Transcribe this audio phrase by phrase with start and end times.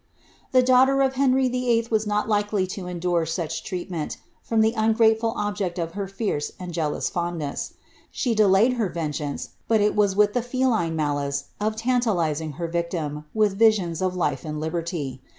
[0.51, 1.91] The daughter of Henry VHl.
[1.91, 6.73] was not likely to endure such treatment from the ungrateful object of her fierce and
[6.73, 7.73] jealous fondness.
[8.09, 12.67] She de layed her vengeance, but it was with the feline malice of tantalizing her
[12.67, 15.21] victim with visions of life and liberty.